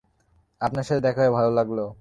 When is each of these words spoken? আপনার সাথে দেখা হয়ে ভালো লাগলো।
আপনার 0.61 0.85
সাথে 0.87 1.01
দেখা 1.01 1.21
হয়ে 1.21 1.35
ভালো 1.37 1.51
লাগলো। 1.51 1.83